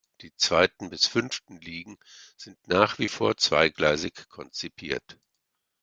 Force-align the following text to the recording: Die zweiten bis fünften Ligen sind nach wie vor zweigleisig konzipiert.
Die 0.21 0.35
zweiten 0.35 0.89
bis 0.89 1.05
fünften 1.05 1.57
Ligen 1.59 1.99
sind 2.35 2.57
nach 2.67 2.97
wie 2.97 3.07
vor 3.07 3.37
zweigleisig 3.37 4.29
konzipiert. 4.29 5.19